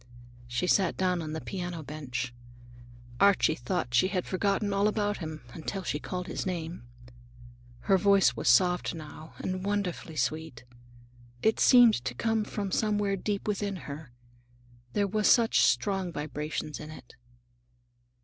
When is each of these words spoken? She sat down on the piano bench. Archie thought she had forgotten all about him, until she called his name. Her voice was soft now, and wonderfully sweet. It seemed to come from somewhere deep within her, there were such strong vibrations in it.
She 0.47 0.65
sat 0.65 0.97
down 0.97 1.21
on 1.21 1.33
the 1.33 1.39
piano 1.41 1.83
bench. 1.83 2.33
Archie 3.19 3.53
thought 3.53 3.93
she 3.93 4.07
had 4.07 4.25
forgotten 4.25 4.73
all 4.73 4.87
about 4.87 5.17
him, 5.17 5.43
until 5.53 5.83
she 5.83 5.99
called 5.99 6.25
his 6.25 6.43
name. 6.43 6.87
Her 7.81 7.99
voice 7.99 8.35
was 8.35 8.49
soft 8.49 8.95
now, 8.95 9.35
and 9.37 9.63
wonderfully 9.63 10.15
sweet. 10.15 10.63
It 11.43 11.59
seemed 11.59 12.03
to 12.03 12.15
come 12.15 12.43
from 12.45 12.71
somewhere 12.71 13.15
deep 13.15 13.47
within 13.47 13.75
her, 13.85 14.11
there 14.93 15.05
were 15.07 15.21
such 15.23 15.59
strong 15.59 16.11
vibrations 16.11 16.79
in 16.79 16.89
it. 16.89 17.13